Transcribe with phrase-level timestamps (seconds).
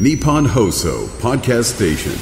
[0.00, 2.12] Nippon Hoso Podcast Station.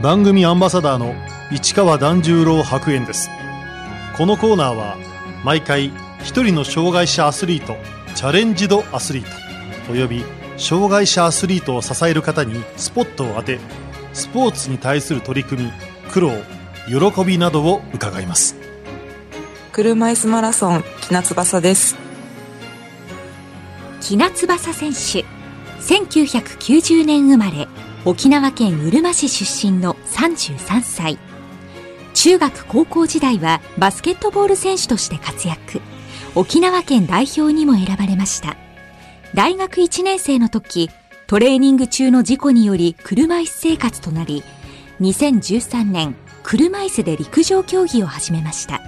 [0.00, 1.12] 番組アンバサダーの
[1.50, 3.28] 市川團十郎白猿です。
[4.16, 4.96] このコーナーは
[5.44, 5.90] 毎回
[6.22, 7.74] 一人の障害者アスリート
[8.14, 9.24] チャレンジドアスリー
[9.86, 10.22] トおよび
[10.56, 13.58] 障害者アスリートを支える方にスポットを当て
[14.12, 15.72] スポーツに対する取り組み
[16.12, 16.30] 苦労
[16.86, 18.54] 喜びなどを伺います。
[19.72, 22.05] 車椅子マラソン木夏翼です
[24.06, 25.24] 木夏翼選手。
[25.80, 27.66] 1990年生まれ
[28.04, 31.18] 沖縄県うるま市出身の33歳。
[32.14, 35.80] 中学高校時代はバスケットボール選手として活躍。
[36.36, 38.56] 沖縄県代表にも選ばれました。
[39.34, 40.88] 大学1年生の時
[41.26, 44.44] トレーニング中の事故により車椅子生活となり
[45.00, 48.80] 2013年車椅子で陸上競技を始めました。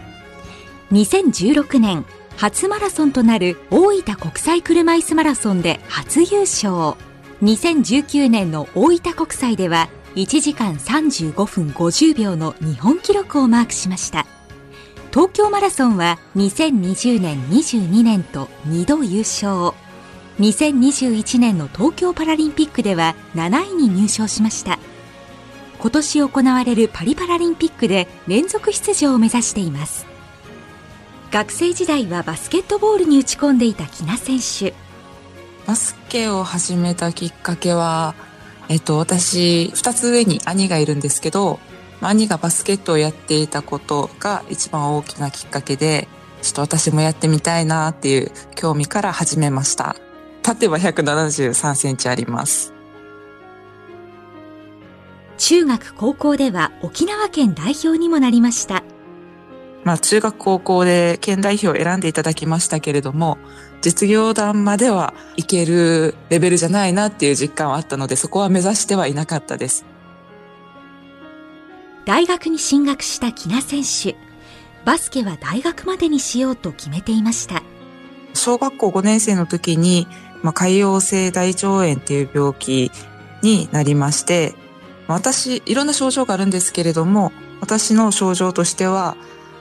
[0.92, 2.06] 2016年
[2.38, 6.94] 初マラソンとなる大分国際車椅子マラソンで初優勝。
[7.42, 14.24] 2019年の大分国際では1時間35分50秒の日本記録をマークしました。
[15.10, 19.72] 東京マラソンは2020年22年と2度優勝。
[20.38, 24.78] 2021年の東京パラリンピックでは7位に入賞しました。
[25.80, 30.07] 今年行われるパリパラリンピックで連続出場を目指しています。
[31.30, 34.74] 学生時代はバスケットボールに打ち込んでいた木名選手
[35.66, 38.14] バスケを始めたきっかけは、
[38.70, 41.60] えっと、私、二つ上に兄がいるんですけど、
[42.00, 46.08] 兄がバスケットをやっていたことが一番大きなきっかけで、
[46.40, 49.96] ちょっと私もやってみたいなっていう興味から始めました。
[50.42, 52.72] 縦は173センチあります。
[55.36, 58.82] 中学高校では沖縄県代表にもなりました。
[59.88, 63.38] まあ中学高校で県代表を選んでいただきましたけれども、
[63.80, 69.86] 実業団まではいけるレベルじゃないなっていう実感はあったので、そこは目指してはいなかったです。
[72.04, 74.14] 大学に進学した木名選手。
[74.84, 77.62] バスケは大学までにしようと決めていました。
[78.34, 80.06] 小学校5年生の時に、
[80.42, 82.90] まあ、潰瘍性大腸炎っていう病気
[83.40, 84.54] になりまして、
[85.06, 87.32] 私、いろんな症状があるんですけれども、
[87.62, 89.16] 私の症状としては、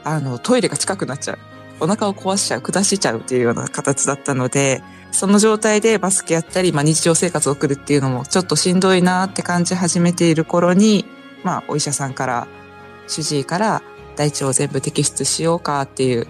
[0.07, 1.39] あの、トイレが近くなっちゃう。
[1.79, 4.81] お腹を壊しちゃう、下しちゃうっていうような形だったので、
[5.11, 11.05] その状態でバスケやったり、まあ、日常生活を送るっていうのもちょっとしんどいなって感じ始めている頃に、
[11.43, 12.47] まあ、お医者さんから、
[13.07, 13.81] 主治医から
[14.15, 16.27] 大腸を全部摘出しようかっていう、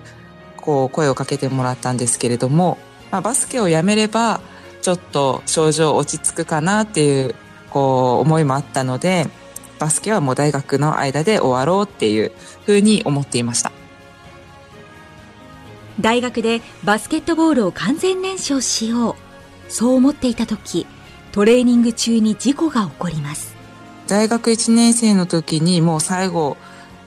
[0.58, 2.78] こう、声をかけてもらったんですけれども、
[3.12, 4.42] まあ、バスケをやめれば、
[4.82, 7.36] ちょっと症状落ち着くかなっていう
[7.70, 9.28] こう思いもあったので
[9.80, 12.32] バスケはもう大学の間で終わろうっていう
[12.66, 13.72] ふうに思っていました。
[16.00, 19.16] 大学でバスケットボールを完全燃焼しよう。
[19.70, 20.86] そう思っていた時
[21.32, 23.56] トレーニング中に事故が起こります。
[24.08, 26.58] 大学1年生の時にもう最後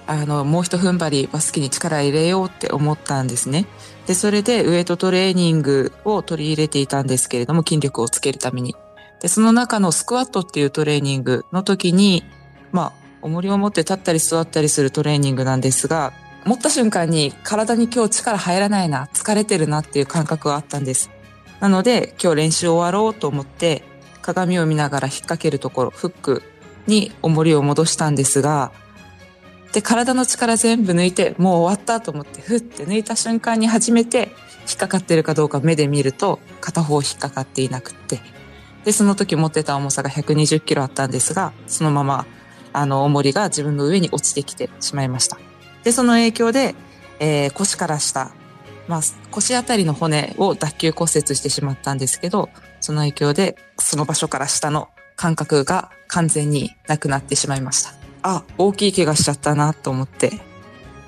[0.07, 3.67] あのもう一踏ん張りバスケに力入れようって思ったんですね。
[4.07, 8.75] でそれでウエイトトレーニングを取り入れていたんですけれども筋力をつけるために。
[9.21, 12.25] で、その中のスクワットっていうトレーニングの時に、
[12.73, 12.93] まあ、
[13.23, 16.13] 重りを持って立ったり座ったりするトレーニングなんですが、
[16.45, 21.11] 持った瞬間に体に今日力入らないな、疲れてるなっていう感覚があったんです。
[21.61, 23.83] なので、今日練習終わろうと思って、
[24.23, 26.43] 鏡を見ながら引っ掛けるところ、フック
[26.87, 28.73] に重りを戻したんですが、
[29.73, 34.31] で、体の力全部抜いて、もう終わったと思って、ふって抜いた瞬間に初めて、
[34.69, 38.21] 引っかかってるかどうか目で見ると、片方引っかかっていなくって、
[38.85, 42.27] で、その時持ってた重さが120キロあったんですが、そのまま、
[42.73, 45.39] あの、重りが自分の上に落ちてきてしまいました。
[45.85, 46.75] で、その影響で、
[47.19, 48.33] えー、腰から下、
[48.89, 49.01] まあ、
[49.31, 52.49] 腰あたりの骨を脱臼骨折してしまったんですけど、
[52.81, 57.93] その影響で、その場所から下の感覚が完全になくなってしまいました。
[58.23, 60.41] あ、大きい怪我しちゃったなと思って、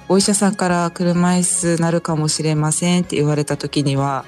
[0.08, 4.24] お医者さんから車椅子なるかもしれませんって言われた時には、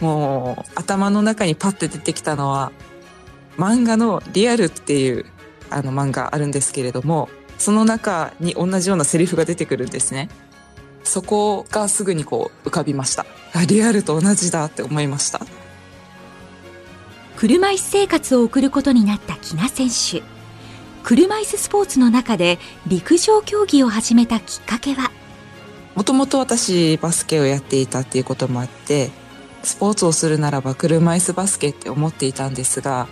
[0.00, 2.72] もう頭の中にパッて出てきたのは
[3.56, 5.26] 漫画の「リアル」っていう
[5.70, 7.28] あの漫画あるんですけれども
[7.58, 10.28] その中に同じようなセリフが出てくるんですね。
[11.02, 13.24] そこがすぐにこう浮かびました。
[13.54, 15.40] あリアルと同じだって思いました。
[17.36, 20.22] 車椅子生活を送ることになった木名選手。
[21.02, 25.10] 車椅子スポーツの中で陸上競技を始めたきっかけは？
[25.94, 29.10] もともと私バスケをやっていたっていうこともあって
[29.62, 33.08] スポーツをするならば車椅子バスケって思っていたんですが、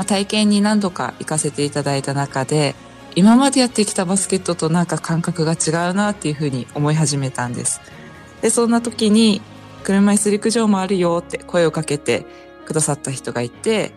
[0.00, 2.74] まあ、体験に何度か行かせていただいた中で
[3.16, 7.82] 今までやってきたバスケットとなんか感覚が違うなっていうふうに思い始めたんです。
[8.40, 9.42] で、そんな時に
[9.84, 12.24] 車椅子陸上もあるよって声をかけて
[12.64, 13.92] くださった人がいて、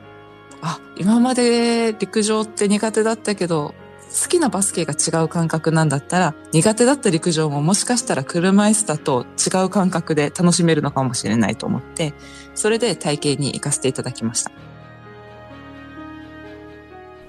[0.62, 3.74] あ、今まで陸上って苦手だったけど、
[4.12, 12.14] 好きなバスケが違う感覚なんだったら、苦手だった陸上ももしかしたら車椅子だと違う感覚で楽しめるのかもしれないと思って、
[12.56, 14.52] それで体験に行かせていただきました。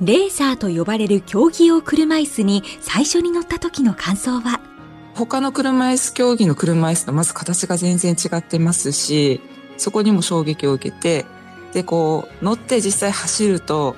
[0.05, 4.61] レーサーと呼ばれる競技用車椅子に最初に乗った時の感想は？
[5.15, 9.41] 他の車椅子競技の車椅子とまず形が全然違ってますし、
[9.79, 11.25] そこにも衝撃を受けて、
[11.73, 13.97] で、こう、乗って実際走ると、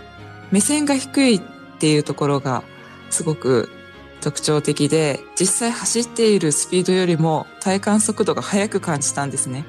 [0.52, 1.40] 目線が低いっ
[1.80, 2.62] ていうところが
[3.10, 3.68] すごく
[4.20, 9.64] 特徴的で、実際走っているスピードよりも体感速度が速く感じたんですね。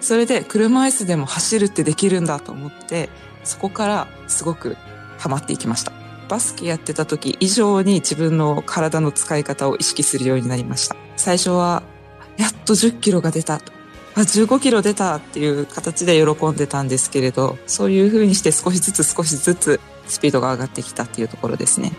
[0.00, 3.08] それで車椅子でも走るってできるんだと思って、
[3.42, 4.76] そこからすごく
[5.24, 5.92] ハマっていきました。
[6.28, 10.96] バスケやってた時以上に自分の体の使い方を意識するようになりました。
[11.16, 11.82] 最初は、
[12.36, 13.72] やっと10キロが出たと。
[14.16, 21.92] あ、15キロ出たっていう形で喜んでたんですけれど、そういう風にして少しずつ少しずつスピードが上がってきたっていうところですね。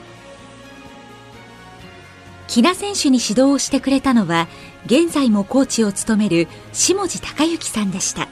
[2.48, 4.48] 木名選手に指導をしてくれたのは、
[4.86, 8.27] 現在もコーチを務める下地隆之さんでした。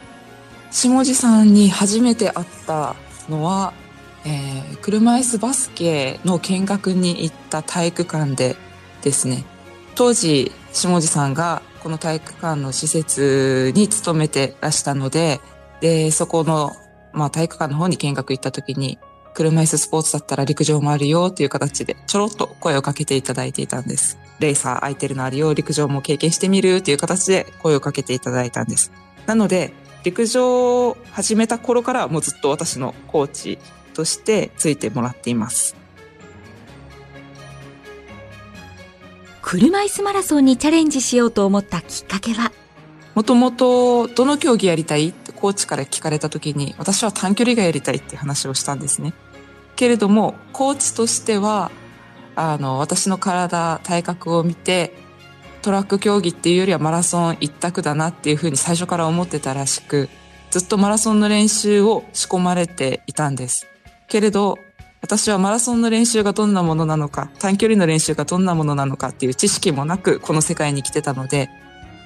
[0.69, 2.95] 下地さんに初めて会った
[3.27, 3.73] のは、
[4.25, 8.55] えー、車椅子バスケの見学に行った体育館で
[9.01, 9.43] ですね、
[9.95, 15.41] 当時、下地さんがこの体育館の施設に勤めてらしたので、
[15.81, 16.71] で、そこの、
[17.11, 18.97] まあ体育館の方に見学行った時に、
[19.33, 24.17] 車椅子スポーツだったら陸上もあるよっていう形でちょろっと声をかけていただいていたんです。
[24.39, 28.91] レーサー空いてるのあるよ、陸上も経験してみるっていう形で声をかけていただいたんです。
[29.25, 29.73] なので、
[30.03, 33.59] 陸上を始めた頃からもうずっと私のコーチ
[33.93, 35.75] としてついてもらっています。
[39.41, 42.51] 車椅子マラソンにチャレンジしようと思ったきっかけは？
[43.13, 49.13] もともとどの競技やりたいってコーチから聞かれた時に私は短距離がやりたいって話をしたんですね。
[49.75, 51.71] けれどもコーチとしては
[52.35, 54.95] あの私の体体格を見て
[55.61, 60.09] トラック競技っていうよりはマラソン一択だなっていうふうに最初から思ってたらしく
[60.49, 63.67] ずっとマラソンの練習を仕込まれていたんです。
[64.07, 64.57] けれど、
[65.01, 71.49] 私はマラソンの練習がどんなものなのか、短距離の練習がどんなものなのかっていう知識もなく、この世界に来てたので、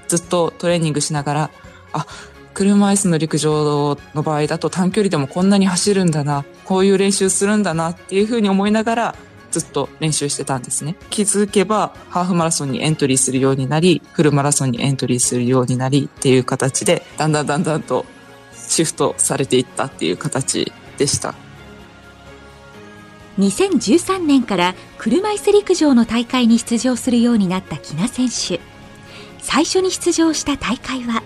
[0.08, 1.52] ずっとトレーニングしながら、
[1.94, 2.08] あ、
[2.56, 9.16] 車椅子の陸上の場合だと短距離でもこんなに走るんだな、こういう練習するんだなっていうふうに思いながら、
[9.52, 10.96] ずっと練習してたんですね。
[11.12, 18.08] 気づけば、ハーフマラソンにエントリーするようになり、フルマラソンにエントリーするようになりっていう形で、だんだんだんだんと
[18.54, 21.36] シフトされていったっていう形でした。
[23.38, 28.60] 2013年から車椅子陸上の大会に出場するようになった木名選手。
[29.40, 31.24] 最初に出場した大会は？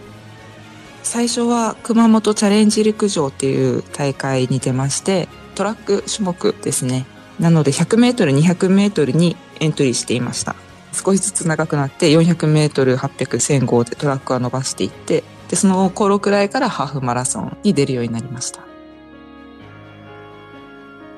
[1.03, 7.05] 最初は熊本チャレンジ陸上っていう大会に出ましてトラック種目ですね。
[7.39, 10.55] なので 100m200m にエントリーしていました。
[10.93, 18.61] 少しずつ長くなって 400m800-1000 でトラックは伸ばしていってでその頃くらいからハーフマラソンに出るようになりました。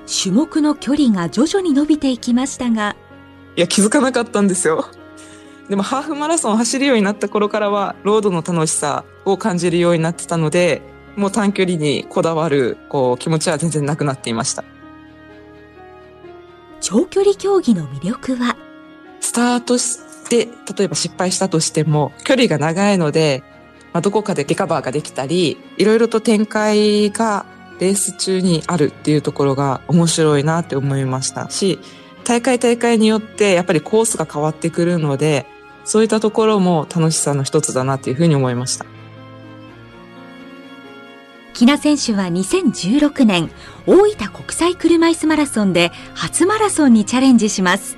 [0.07, 2.95] 種目の距離が徐々に伸びていきましたが。
[3.55, 4.87] いや気づかなかったんですよ。
[5.69, 10.81] でもハーフマラソンを走るようになった頃からはロードの楽しさを感じるようになってたので
[11.15, 14.63] もう短距離にこだわるこう気持ちは全然なくなっていました。
[16.81, 18.57] 長距離競技の魅力は？
[19.21, 23.41] スタートして例えば失敗したとしても距離が長いので、
[23.93, 27.45] まあ、どこかでリカバーができたりいろいろと展開が
[27.79, 31.79] レース中にあるっていうところが面白いなって思いましたし、
[32.23, 35.45] 大会大会によってやっぱりコースが変わってくるので、
[35.85, 38.85] そういったところも楽しさの一つだなっていうふうに思いました。
[41.53, 43.51] 木名選手は2016年、
[43.85, 47.97] 大分国際車椅子マラソンで初マラソンにチャレンジします。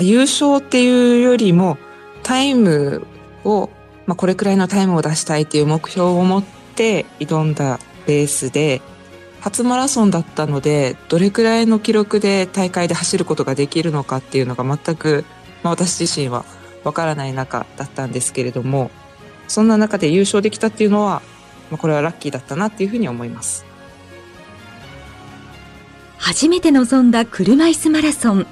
[0.00, 1.78] 優勝っていうよりも、
[2.24, 3.06] タイム
[3.44, 3.70] を、
[4.06, 8.82] まあ、これくらいのタイムを出したいっていう目標を持って挑んだレースで、
[9.40, 15.24] 初マラソンだったので、どれくらいの記録で大会で走ることができるのかっていうのが全く、
[15.62, 16.44] まあ、私自身は
[16.82, 18.90] わからない中だったんですけれども、
[19.48, 21.22] そんな中で優勝できたっていうのは、
[21.70, 23.66] まあ、これはラッキーだったなっていうふうに思います。
[26.16, 28.46] 初めて臨んだ車椅子マラソン。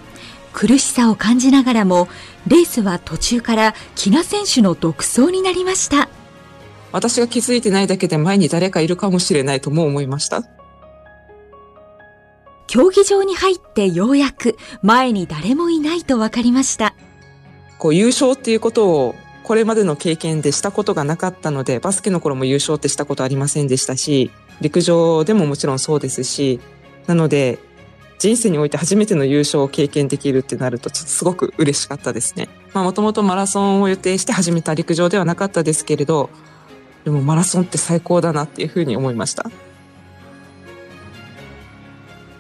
[0.53, 2.09] 苦しさを感じながらも、
[2.47, 6.11] レースは途中から木名選手の独走になりました。
[6.93, 10.43] 私が気づいてないだけで前に誰かいるかもしれないとも思いました。
[12.67, 16.95] 競技場に入ってようやく前に誰もいないと分かりました。
[17.79, 24.31] こう優勝っていうことをこれまでの経験でしたことがなかったので、バスケの頃も優勝ってしたことありませんでしたし、
[24.61, 26.61] 陸上でももちろんそうですし、
[27.07, 27.59] なので、
[28.19, 32.49] 人生において初めての優勝を経験できるってなると、ちょっとすごく嬉しかったですね。
[32.73, 36.31] まあもともとマラソンを予定して始めた陸上ではなかったですけれど、
[37.05, 39.51] でもマラソンって最高だなっていうふうに思いました。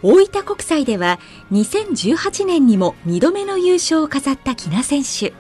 [0.02, 1.20] 大分国際では
[1.52, 5.32] 2018年にも2度目の優勝を飾った木名選手。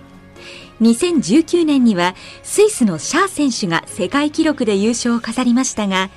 [0.80, 6.10] 2019年にはスイスのシャー選手が世界記録で優勝を飾りましたが、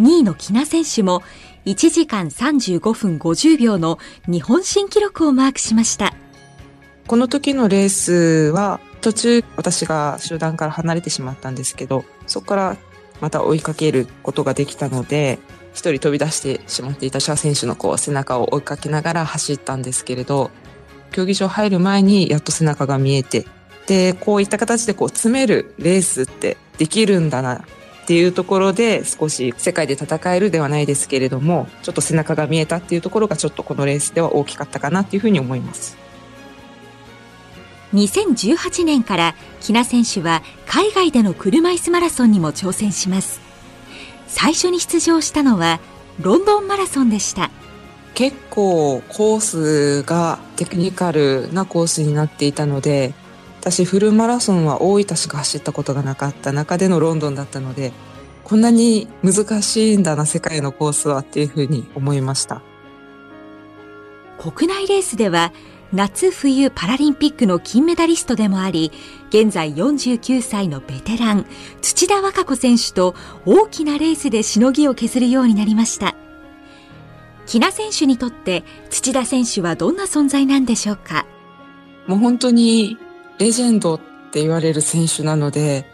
[0.00, 1.22] 2位の木名選手も
[1.64, 6.14] 1時間35分50秒の日本新記録をマークしました。
[7.06, 12.76] この時のレースは途中私が集団から離れてしまったんですけど、そこから
[13.20, 15.38] また追いかけることができたので、
[15.74, 20.50] 一人飛び出してしまっていたシャー選手のこう背中を追いかけながら走ったんですけれど、
[21.12, 23.46] 競技場入る前にやっと背中が見えて、
[23.86, 27.62] で、こういった形でこう詰めるレースってできるんだなっ
[28.06, 35.96] ていうところで少し世界で戦えるではないですけれども、ちょっと背中が見えたっていうところがちょっとこのレースでは大きかったかなっていうふうに思います。
[37.96, 43.46] 2018年から木名選手は海外での車椅子マラソンにも挑戦します。
[44.26, 45.80] 最初に出場したのは
[46.20, 47.50] ロンドンマラソンでした
[48.14, 53.14] 結構コースがテクニカルなコースになっていたので
[53.60, 57.92] 私フルマラソンは大分しか走ったことがなかった中でのロンドンだったので
[58.44, 62.62] こんなに難しいんだな世界のコースはっていうふうに思いました
[64.38, 65.52] 国内レースでは
[65.92, 68.92] 夏冬パラリンピックの金メダリストでもあり、
[69.28, 71.46] 現在49歳のベテラン、
[71.80, 73.14] 土田和歌子選手と
[73.44, 76.16] 大きなレースでしのぎを削るようになりました。
[77.46, 81.24] 喜納選手にとって土田選手はどんな存在なんでしょうか？
[82.08, 82.98] もう本当に
[83.38, 84.00] レジェンドっ
[84.32, 85.86] て言われる選手なので、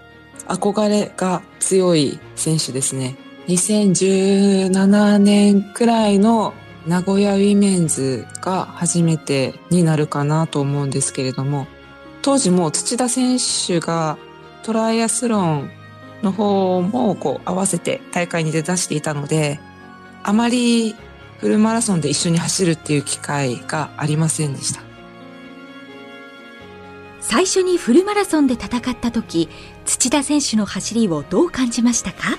[0.47, 3.17] 憧れが強い選手ですね。
[3.49, 6.55] 2017年くらいの
[6.87, 11.67] 名古屋ウィメンズが初めてになるかなと思うんですけれども、
[12.23, 14.19] 当時も土田選手が
[14.63, 15.71] トライアスロン
[16.23, 19.61] の方もこう合わせて大会に出だしていたので、
[20.23, 20.95] あまり
[21.39, 24.81] フルマラソンで一緒に走るっていう機会がありませんでした。
[27.21, 29.49] 最初にフルマラソンで戦った時、
[29.85, 32.39] 土田選手の走りをどう感じましたか？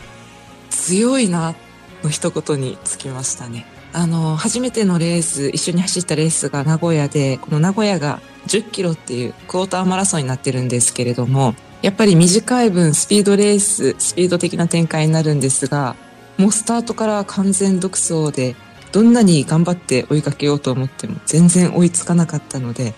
[0.70, 1.56] 強いな
[2.04, 3.66] の一言につきましたね。
[3.94, 15.96] あの、初めてのレース、一緒に走ったレースが名古屋で、この名古屋が10キロっていうクォーターマラソンになってるんですけれども、やっぱり短い分スピードレース、スピード的な展開になるんですが、
[16.38, 18.56] もうスタートから完全独走で、
[18.92, 22.94] どんなに頑張って追いかけようと思っても全然追いつかなかったので、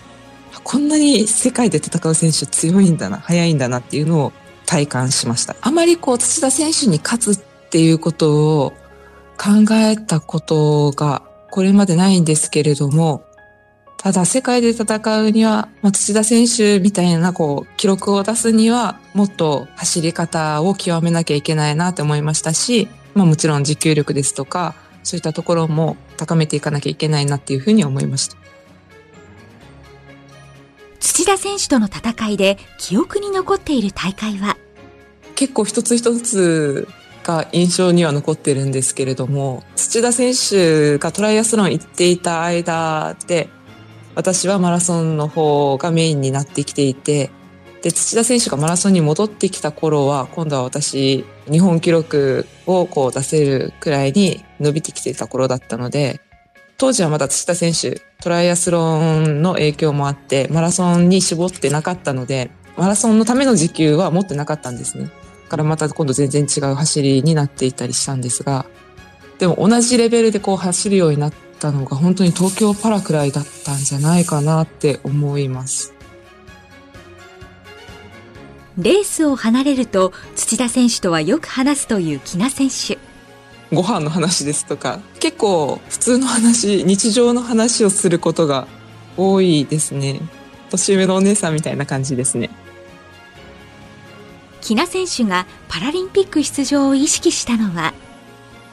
[0.64, 4.32] こんなに世界で戦う選手強いんだな、速いんだなっていうのを
[4.64, 5.56] 体感しました。
[5.60, 8.72] あまりこう土田選手に勝つっていうことを
[9.36, 13.24] 考えたことがこれまでないんですけれども、
[13.98, 28.36] ただ世界で戦うには、まあ、土田選手みたいなこう記録を出すにはもっと走り方を極めなきゃいけないなと思いましたし、まあもちろん持久力ですとか、そういったところも高めていかなきゃいけないなっていうふうに思いました。
[31.00, 34.56] 土田選手との戦いで記憶に残っている大会は？
[35.34, 36.88] 結構一つ一つ
[37.26, 43.48] が印象には残ってるんですけれども、土田選手がトライアスロン行っていた間で、
[44.14, 47.30] 私はマラソンの方がメインになってきていて、
[47.82, 56.20] で、土田選手がマラソンに戻ってきた頃は、今度は私、日本記録をこう出せるくらいに伸びてきていた頃だったので、
[56.78, 65.10] 当時はまだ土田選手、トライアスロンの影響もあって、マラソンに絞ってなかったので、マラソンのための時給は持ってなかったんですね。
[65.48, 68.66] からまた今度全然違う走りになっていたりしたんですが、
[69.38, 75.92] でも同じレベルでこう走るようになったのが本当に東京パラくらいだったんじゃないかなって思います。
[78.78, 82.98] レースを離れると土田選手とはよく話すという木名選手。
[83.74, 88.68] ご飯の話ですとか、結構普通の話、日常の話をすることが
[89.16, 90.20] 多いですね。
[90.70, 92.50] 年上のお姉さんみたいな感じですね。
[94.66, 97.94] 木名選手がパラリンピック出場を意識したのは？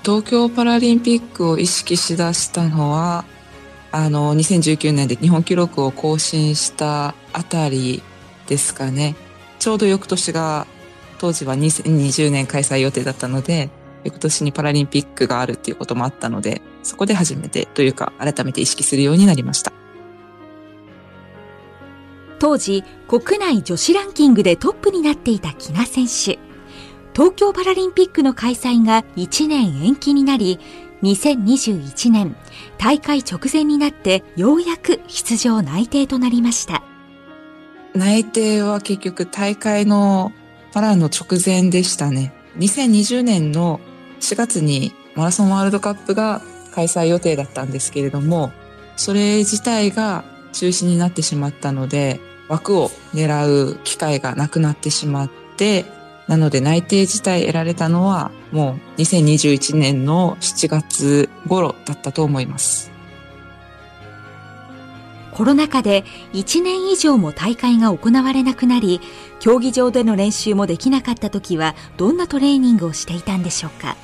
[0.02, 3.26] 東京パラリンピックを意識しだしたのは
[3.92, 8.02] あの2019年で日本記録を更新したあたり
[8.48, 9.16] ですかね。
[9.60, 10.66] ちょうど翌年が
[11.20, 13.70] 当時は2020年開催予定だったので
[14.04, 19.72] 翌年にパラリンピックがあるっていうこともあったのでそこで初めてというか改めて意識するようになりました。
[22.44, 26.38] 当時、国内女子ランキングでトップになっていた木名選手。
[27.14, 30.60] 東京パラリンピックの開催が1年延期になり、
[31.04, 32.36] 2021年、
[32.78, 36.84] 大会直前になってようやく出場内定となりました。
[37.96, 40.34] 内定は結局大会の
[40.74, 42.34] パラの直前でしたね。
[42.58, 43.80] 2020年の
[44.20, 46.42] 4月にマラソンワールドカップが
[46.74, 48.52] 開催予定だったんですけれども、
[48.98, 52.20] それ自体が中止になってしまったので、
[52.50, 55.86] 枠を狙う機会がなくなってしまって、
[56.28, 62.92] なので内定自体得られたのはもう2021年の7月頃だったと思います。
[65.34, 69.02] コロナ禍で1年以上も大会が行われなくなり、
[69.40, 73.98] 競技場での練習もできなかった時はどんなトレーニングをしていたんでしょうか？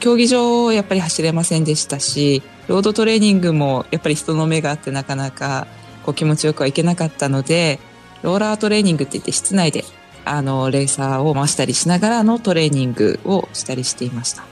[0.00, 5.66] 競技場やっぱり走れませんでしたし、ロードトレーニングもやっぱり人の目があってなかなか
[6.04, 7.80] こう気持ちよくはいけなかったので、
[8.22, 9.84] ローラートレーニングって言って室内で
[10.24, 14.44] あのレーサーを回したりしながらのトレーニングをしたりしていました。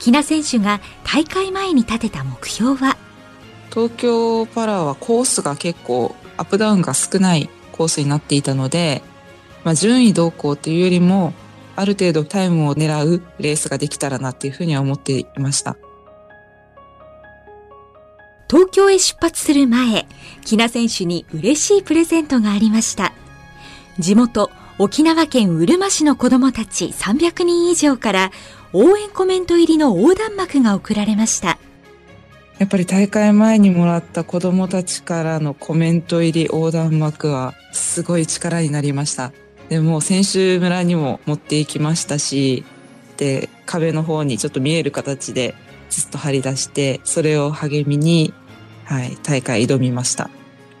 [0.00, 2.96] 木名選手が大会前に立てた目標は？
[3.70, 9.02] 東京パラはコースが結構アップダウンが少ないコースになっていたので、
[9.64, 11.32] まあ、順位動向というよりも
[11.76, 15.76] ある程度タイムを狙うレースができたらなっていうふうには思っていました。
[18.52, 20.06] 東京へ出発する前、
[20.44, 23.14] 木名選手に嬉しいプレゼントがありました。
[23.98, 28.30] 地元、沖縄県うるま市の子供たち300人以上から
[28.74, 31.58] 応援コメント入りの横断幕が送られました。
[32.58, 39.32] やっぱり大会前にもらった子供たちからのコメント入り横断幕はすごい力になりました。
[39.70, 42.66] でも選手村にも持っていきましたし、
[43.16, 45.54] で、壁の方にちょっと見える形で
[45.88, 48.34] ずっと張り出して、それを励みに
[48.84, 50.30] はい、大会挑みました。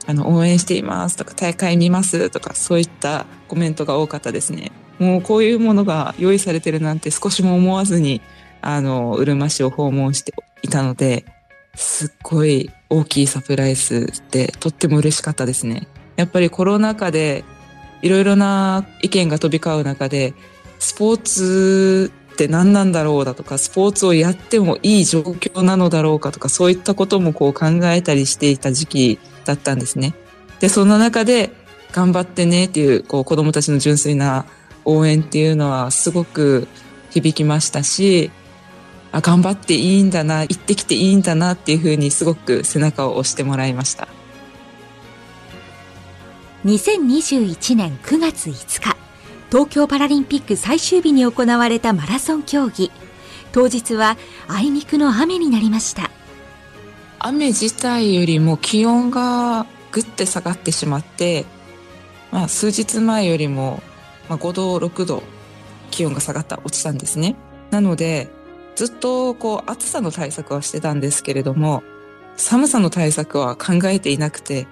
[0.06, 4.72] あの、応援していますとか、大会見ますとか、そういったコメントが多かったですね。
[4.98, 8.20] もうこういうものが用意されてるなんて少しも思わずに、
[8.60, 11.24] あの、うるま市を訪問していたので、
[11.74, 15.88] すっごい大きいサプライズでとっても嬉しかったですね。
[16.16, 17.44] やっぱりコロナ禍で
[18.02, 20.34] いろいろな意見が飛び交う中で、
[20.78, 30.14] スポーツって何なんだろうだとか、スポーツをやってもいい状況なのだろうかとか、そういったこともこう考えたりしていた時期だったんですね。
[30.60, 31.52] で、そんな中で、
[31.92, 34.46] 頑張ってねっていう、こう子供たちの純粋な
[34.84, 36.66] 応援っていうのはすごく
[37.10, 38.30] 響きましたし、
[39.12, 44.08] あ、頑張っていいんだな、行ってきていいんだなっていうふうにすごく背中を押してもらいました。
[46.64, 48.96] 2021年9月5日、
[49.52, 52.90] 東京パラリンピック最終日に行われたマラソン競技。
[53.52, 54.16] 当日は
[54.48, 56.10] あいにくの雨になりました。
[57.18, 61.44] 雨自体よりも気温がぐって下がってしまって、
[62.30, 63.82] まあ、数日前よりも
[64.30, 65.22] 5度6度
[65.90, 67.36] 気温が下がった落ちたんですね。
[67.70, 68.30] なので
[68.74, 71.82] ずっとこう暑さの対策はしてたんですけれども
[72.38, 74.66] 寒さの対策は考えていなくて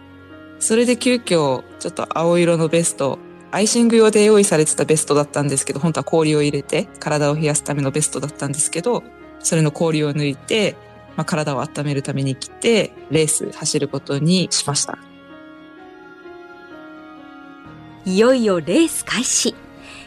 [0.58, 3.18] それで急遽ちょっと青色のベスト
[3.52, 9.02] アイシング用で用意されてたベストだったんですけど、本当は氷を入れて体を冷やすためのベストだったんですけど、
[9.40, 10.76] それの氷を抜いて、
[11.16, 14.98] まあ、体を温めるために来て、レース走ることにしました。
[18.04, 19.54] いよいよレース開始。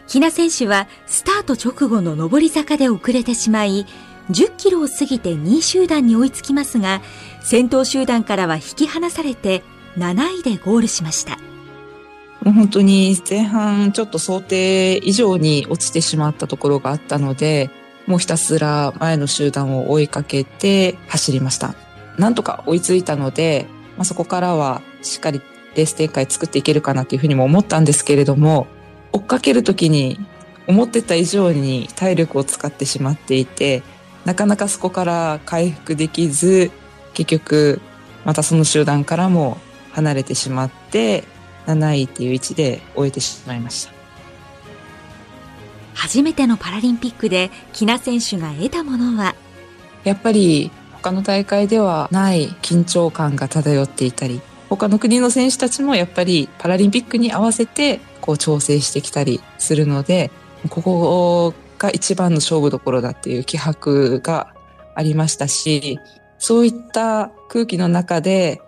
[0.08, 3.86] ひな選手はスタート直後の上り坂で遅れてしまい、
[4.32, 7.02] 10キロを過ぎて2位集団に追いつきますが、
[7.42, 9.64] 先頭集団からは引き離されて
[9.98, 11.38] 7位でゴールしました。
[12.52, 17.70] 本当に前半ちょっと想定以上に落ちてしまったところがあったので、
[18.06, 21.76] もうひたすら前の集団を追いかけて走りました。
[22.18, 25.42] なんとか追いついたので、まあ、そこからはしっかり
[25.76, 28.68] レース展開作っていけるかなというふうにも思ったんですけれども、
[29.14, 30.20] 追っかけるときに
[30.68, 33.84] 思ってた以上に体力を使ってしまっていて、
[34.26, 36.72] なかなかそこから回復できず、
[37.14, 37.82] 結局
[38.26, 39.58] またその集団からも
[39.92, 41.24] 離れてしまって、
[41.66, 43.94] 7位っていう位置で終えてしまいました。
[45.94, 49.36] 初めてのパラリンピックで木名選手が得たものは？
[50.04, 60.32] やっぱり他の大会ではない緊張感が漂っていたり他の国の選手たちもやっぱりパラリンピックに合わせてこう調整してきたりするので
[60.70, 64.54] ここが一番の勝負どころだっていう気迫が
[64.96, 66.00] ありましたし
[66.40, 68.62] そういった空気の中で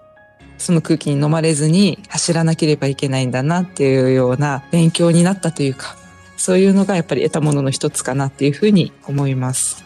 [0.57, 5.95] その空気に飲まれずに走らなければいけないんだなっていうような勉強になったというか、
[6.37, 9.83] そういうのがやっぱり得たものの一つかなっていうふうに思います。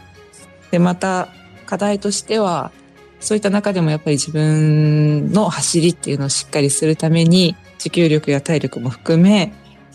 [0.72, 1.30] で、また
[1.66, 2.72] 課題としては、
[3.20, 9.54] そういった中でもやっぱり自分の走りっていうのをしっかりするために、持久力や体力も含め、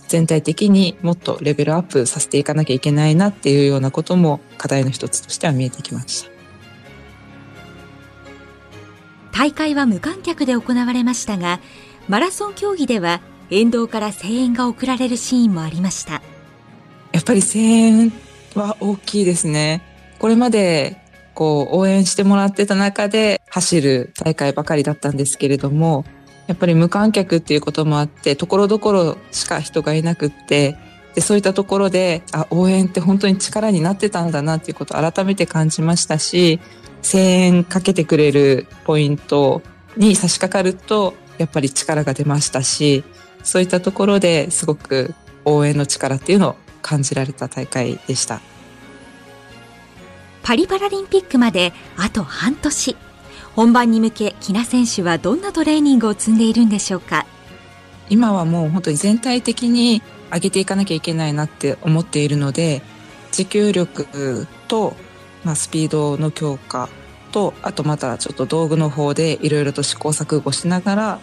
[0.09, 6.34] 全体的にもっとレベルアップさせていかなきゃいけないなっていうようなことも課題の一つとしては見えてきました。
[9.35, 11.59] 大会は無観客で行われましたが、
[12.09, 13.21] マラソン競技では
[13.51, 16.23] 沿道から声援が送られるシーンもありました。
[17.11, 18.13] やっぱり声援
[18.55, 19.83] は大きいですね。
[20.21, 21.03] これまで
[21.35, 26.05] こう応援してもらってた中で走る大会ばかりだったんですけれども、
[26.47, 30.77] やっぱり無観客っていうこともあって、ところどころしか人がいなくって、
[31.17, 36.61] で、そういったところで、あ、応援って本当に力になってたんだなっていうことを改めて感じましたし、
[37.05, 39.63] 声援かけてくれるポイント
[39.97, 43.05] に差し掛かると、やっぱり力が出ましたし、
[43.43, 45.15] そういったところですごく
[45.45, 48.41] 応援の力っていうのを感じられた大会でした。
[50.43, 52.97] パリパラリンピックまであと半年。
[53.55, 57.25] 本番に向け、木名選手はどんなトレーニングを積んでいるんでしょうか？
[58.11, 62.83] 今はもう本当に全体的に上げていかなきゃいけないなって思っているので、
[63.31, 64.97] 持久力と、
[65.45, 66.89] まあ、スピードの強化
[67.33, 71.19] と、あとまたちょっと道具の方でいろいろと試行錯誤しながら、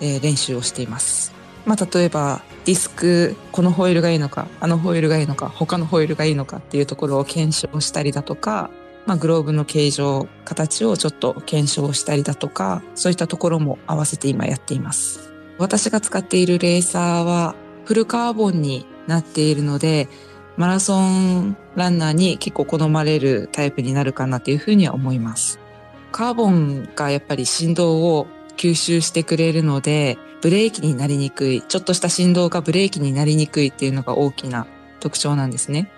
[0.00, 1.40] えー、練習をしています。
[1.66, 8.70] まあ、例えばディスクこのホイールがいいのかあのホイールがいいのか他のホイールがいいのかっていうところを検証したりだとか、
[9.06, 20.08] まあ、グローブの形状形をちょっと検証したりだとかそういったところも合わせて今やっています私が使っているレーサーはフルカーボンになっているので
[20.56, 25.58] マラソンランナーに結構好まれるタイプになるかなというふうには思います
[26.12, 34.66] カーボンがやっぱり振動を吸収してくれるのでブレーキになりにくい、ちょっとした振動がブレーキになりにくいっていうのが大きな
[34.98, 35.90] 特徴なんですね。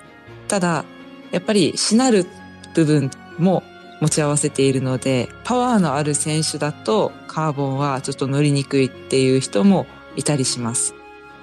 [0.48, 0.84] ただ、
[1.30, 2.26] やっぱりしなる
[2.74, 3.62] 部分も
[4.00, 9.86] 持ち合わせているので、パワーのある選手だとカーボンはちょっと乗りにくいっていう人も
[10.16, 10.94] いたりします。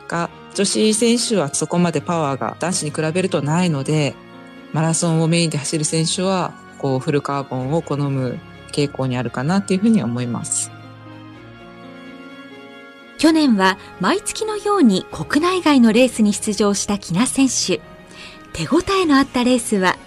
[0.10, 4.15] が、女子選手はそこまでパワーが男子に比べるとないので、
[4.74, 8.39] マラソンをメインで走る選手は、こうフルカーボンを好む
[8.72, 10.72] 傾向にあるかなっていうふうに思います。
[13.17, 17.82] 去年は毎月のように国内外のレースに出場した木名選手。
[18.54, 19.98] 手応えのあったレースは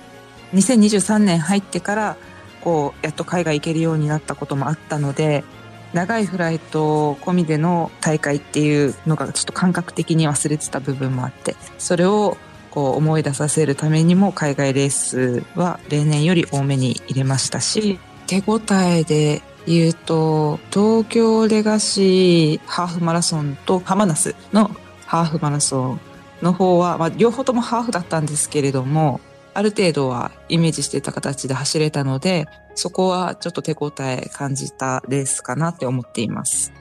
[0.54, 2.16] ？2023年入ってから
[2.62, 5.44] こうやっと海外行けるようになったこともあったので
[5.92, 12.36] 長いフライト込みでの大会っていうのがちょっと感覚的に忘れてた部分もあってそれを
[12.70, 24.70] こう思い出させるためにも海外レースは例年より多めに入れましたし手応えで言うと、東京レガシーハーフマラソンとハマナスの
[25.06, 26.00] ハーフマラソン
[26.40, 29.20] の方は、まあ、両方ともハーフだったんですけれども、
[29.54, 36.72] ある程度はイメージしてた形で走れたので、そこはちょっと手応え感じたレースかなって思っています。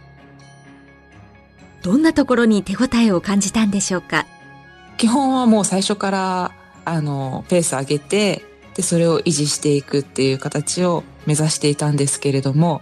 [1.81, 4.25] どんなところに手応えを感じたんでしょうか？
[4.97, 6.51] 基本はもう最初から、
[6.85, 12.81] あの、ペース上げて、で、それを維持していくっていう形を目指していたんですけれども、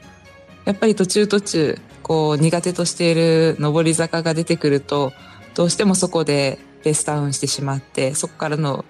[0.66, 5.14] やっぱり途中途中、こう苦手としている上り坂が出てくると、
[5.56, 8.86] どうしてもそこでペースダウンしてしまって、そこからの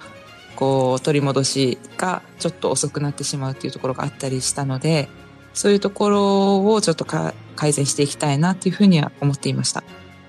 [0.59, 5.07] こう取り戻しがちょっと遅くなってしまうっていうところがあったりしたので、
[5.53, 9.85] そういうところをちょっと改善していきたいなっていうふうには思っていました。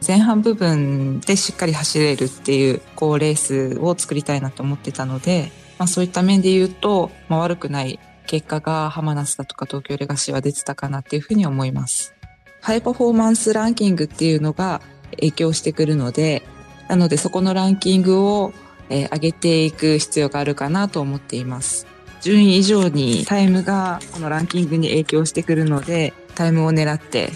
[0.06, 12.14] 前半部分でしっかり走れるっていうこうレースを作りたいなと思ってたので、まあ、そういった面で言うと、まあ、悪くない結果がハマナスだとか東京レガシーは出てたかなっていうふうに思います。
[12.60, 14.80] ハイパフォーマンスランキングっていうのが
[15.16, 16.44] 影響してくるので、
[16.88, 18.52] なのでそこのランキングを、
[18.90, 21.86] え上げていく必要があるかなと思っています。
[22.20, 27.30] 順位以上にタイムがこのランキングに影響してくるので、タイムを狙って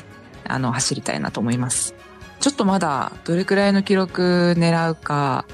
[0.44, 1.94] あの走りたいなと思います。
[2.44, 5.46] ちょっとまだどれくらいの記録狙うか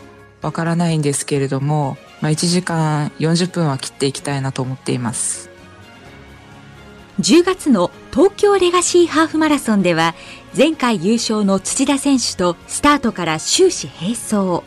[0.43, 5.51] わからないんですけれども、まあ、1時間40分は切っていきたいなと思っています
[7.21, 10.15] 10月の東京レガシーハーフマラソンでは
[10.57, 14.65] 前回優勝の土田選手とスタートから終始並走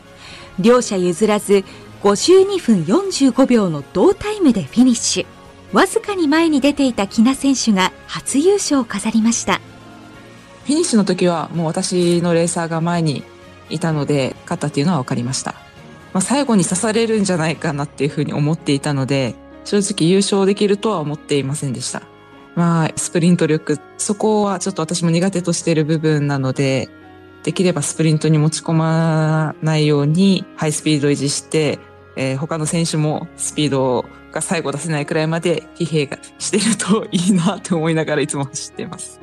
[0.58, 1.64] 両者譲らず
[2.02, 5.26] 52分45秒の同タイムでフィニッシュ。
[5.72, 9.60] わずかに前に出ていた木名選手が初優勝を飾りました。
[10.64, 13.24] フィニッシュの時はもう私のレーサーが前に
[13.70, 15.54] いたので勝ったっていうのは分かりました。
[16.12, 22.02] まあ、最後に刺されるんじゃないかなっていうふうに思っていたので、正直優勝できるとは思っていませんでした。
[22.54, 26.88] まあ、スプリント力、そこはちょっと私も苦手としている部分なので、
[27.44, 31.78] できればスプリントに持ち込まないようにハイスピード維持して、
[32.16, 39.20] えー、他の選手もスピードが最後出せないくらいまで疲弊がしてるといいなって思いながらいつも走っています。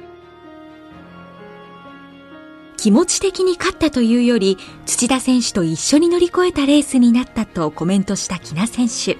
[2.78, 9.18] 気持ち的に勝ったというより土田選手と一緒に乗り越えたレースになったとコメントした木名選手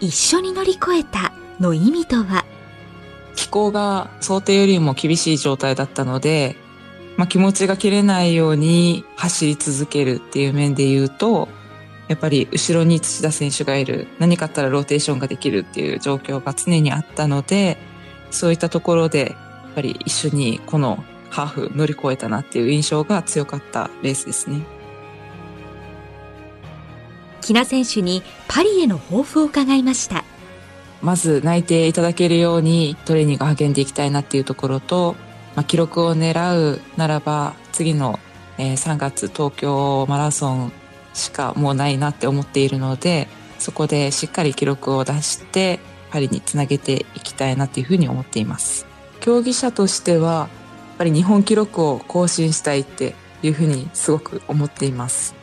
[0.00, 2.44] 一緒に乗り越えたの意味とは？
[3.36, 6.56] 気候が想定よりも厳しい状態だったので、
[7.16, 11.48] まあ、気持ちが切れないように走り続けるっていう面で言うと
[12.08, 17.78] やっぱり後ろに土田選手がいる何かあったらローテーションができるっていう状況が常にあったので
[18.30, 24.60] そういったところでやっぱり一緒にこのハーフ乗り越えたなっていう印象が強かったレースですね。
[27.40, 30.24] 木名選手にパリへの抱負を伺いました。
[31.00, 35.16] まず内定いただけるようにトレーニング励んでいきたいなっていうところと、
[35.54, 38.18] まあ、記録を狙うならば次の、
[38.58, 40.72] えー、3月東京マラソン
[41.14, 45.78] しかもうないなって思っているのでそこでしっかり記録を出して
[46.10, 48.86] パリにつなげていきたいなっていうふうに思っています
[49.20, 50.48] 競技者としては
[51.02, 55.34] ぱり日本記録を更新したいっていうふうにすごく思っています。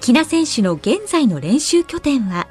[0.00, 2.48] 木名選手の現在の練習拠点は？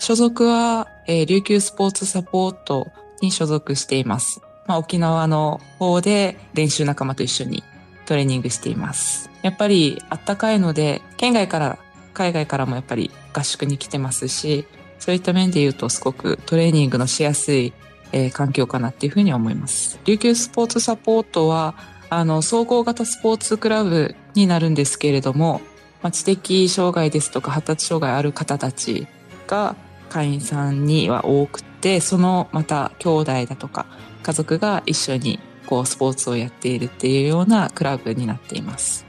[0.00, 2.90] 所属は、えー、琉球スポーツサポート
[3.22, 4.40] に所属しています。
[4.66, 7.62] まあ、沖縄の方で練習仲間と一緒に
[8.04, 9.30] トレーニングしています。
[9.42, 11.78] やっぱりあったかいので、県外から
[12.14, 14.66] 海外からもやっぱり合宿に来てますし、
[14.98, 17.72] そういった面で言うとすごくトレーニングのしやすい
[18.12, 19.98] えー、環境かなっていうふうに思います。
[20.04, 21.74] 琉球スポーツサポートは、
[22.08, 25.60] あの、総合型スポーツクラブになるんですけれども、
[26.02, 29.06] まあ、知的障害ですとか発達障害ある方たち
[29.46, 29.74] が
[30.08, 33.86] 会員さんには多くて、そのまた兄弟だとか
[34.22, 39.04] 家族が一緒にこうスポーツをやっているっていうようなクラブになっています。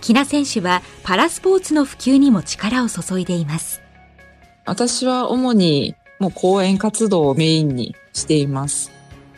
[0.00, 3.80] 木名選手はパラスポーツの普及にも力を注いでいます。
[4.64, 8.90] 私は主にもう講演活動をメインにしています。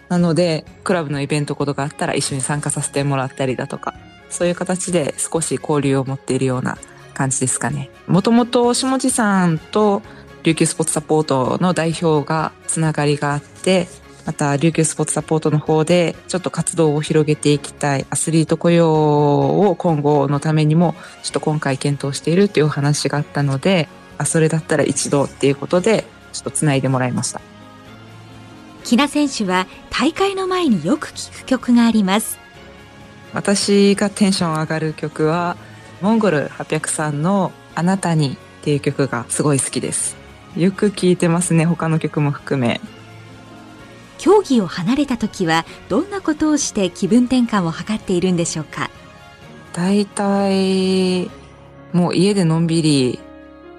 [0.09, 3.94] なので、クラブのイベントことがあったら一緒に参加させてもらったりだとか、
[4.31, 6.79] そういう形で少し交流を持っているような
[7.14, 7.90] 感じですかね。
[8.07, 10.03] もともと下地さんと
[10.45, 13.89] 琉球スポーツサポートの代表がつながりがあって、
[14.27, 27.41] また琉球スポーツサポートの方でちょっと活動を広げていきたいアスリート雇用を今後のためにもちょっと今回検討しているっていうお話があったので、あ、それだったら一度っていうことでちょっとつないでもらいました。
[28.85, 32.39] 木名選手は大会の前によく聴く曲があります。
[33.33, 35.57] 私がテンション上がる曲は
[36.01, 40.24] モンゴル800さんのあなたにっていう曲がすごい好きです
[40.57, 42.81] よく聴いてますね他の曲も含め
[44.19, 48.90] 競技を離れた時はどんなことをして気分転換を図っているんでしょうか？
[49.73, 51.31] 大体
[51.93, 53.19] もう家でのんびり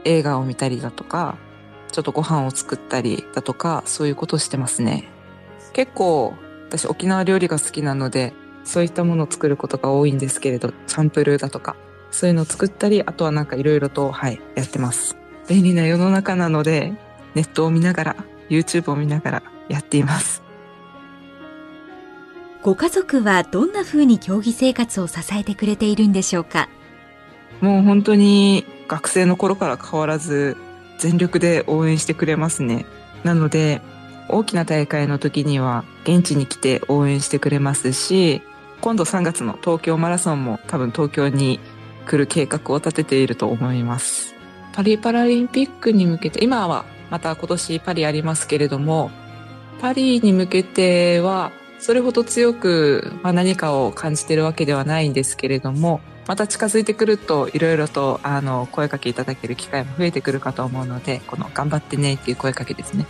[0.03, 1.37] 映画を見たりだとか
[1.91, 5.05] ちょっとご飯を作ったりだとか、そういうことをしてますね。
[5.71, 6.33] 結構、
[6.67, 8.33] 私沖縄料理が好きなので、
[8.65, 11.77] そういったものを作ることが多いんですけれど、チャンプルーだとか、
[12.11, 15.15] そういうのを作ったり、あとはなんかいろいろと、はい、やってます。
[15.47, 16.93] 便利な世の中なので、
[17.35, 18.15] ネットを見ながら、
[18.49, 20.41] YouTube を見ながらやっています。
[22.61, 26.67] ご家族はどんな風に競技生活を支えてくれているんでしょうか？
[27.61, 30.57] もう本当に学生の頃から変わらず
[30.97, 32.85] 全力で応援してくれますね。
[33.23, 33.81] なので、
[34.29, 38.41] 大きな大会の時には現地に来て応援してくれますし、
[38.81, 41.59] 今度3月の東京マラソンも多分東京に
[42.05, 44.34] 来る計画を立てていると思います。
[44.75, 49.09] パリパラリンピックに向けて、今はまた今年パリありますけれども、
[49.79, 63.05] パリに向けてはそれほど強く何かを感じてるわけではないんですけれども、また近づいてくるといろいろとあの声かけいただける機会も増えてくるかと思うのでこの頑張ってねっていう声かけですね。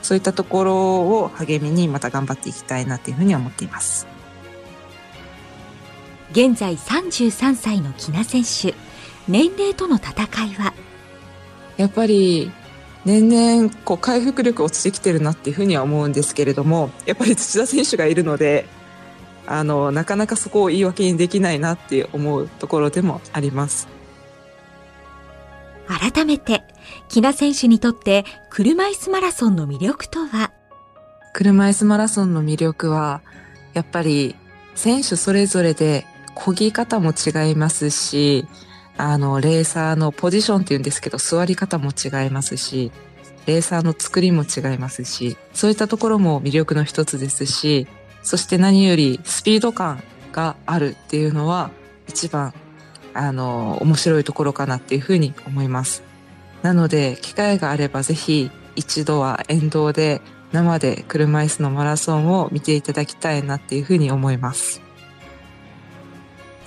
[0.00, 0.76] そういったところ
[1.22, 4.06] を励みにまた頑張っていきたいなっていうふうに思っています。
[6.30, 8.74] 現在33歳の木名選手。
[9.26, 10.12] 年齢との戦
[10.44, 10.74] いは
[11.76, 12.50] やっぱり
[13.04, 18.66] 年々こう回復力落ちてきてるなっていうふうには思うんですけれどもやっぱり土田選手がいるので
[19.46, 23.88] あのなかなかそこを言い訳にできないなって思うところでもあります。
[25.86, 26.62] 改めて
[27.08, 30.50] 木田選手にとって車椅子マラソンの魅力とは？
[31.34, 33.20] 車椅子マラソンの魅力は
[33.74, 34.34] やっぱり
[34.74, 38.46] 選手それぞれで漕ぎ方も違いますし
[38.96, 42.92] あのレーサーのポジションっていうんですけど座り方も違いますし
[43.46, 47.86] レーサーの作りも違いますしそういったところも魅力の一つですし
[48.22, 50.02] そして何よりスピード感
[50.32, 51.70] があるっていうのは
[52.08, 52.54] 一番
[53.14, 56.02] あの、面白いところかなっていうふうに思います。
[56.62, 60.20] なので、機会があればぜひ一度は沿道で
[60.52, 64.82] 生で車椅子のマラソンを見ていただきたいなっていうふうに思います。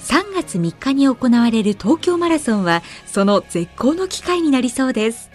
[0.08, 5.30] 3月3日に行われる東京マラソンは、その絶好の機会になりそうです。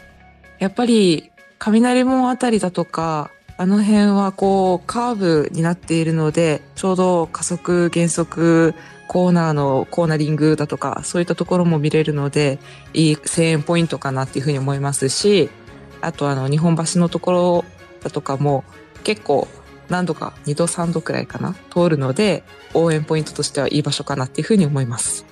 [0.58, 8.74] やっぱり、雷門あたりだとか、あの辺はこうカーブになっているので、ちょうど加速減速
[9.08, 12.58] コーナーのコーナリングだとか、そういったところも見れるので、
[12.94, 15.50] いい声援ポイントかなっていうふうに思いますし、
[16.00, 17.64] あとあの日本橋のところ
[18.02, 18.64] だとかも
[19.04, 19.48] 結構
[19.88, 22.42] 何度か2度3度くらいかな通るので
[22.74, 25.31] 応援ポイントとしてはいい場所かなっていうふうに思います。